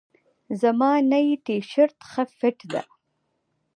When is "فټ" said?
2.37-2.57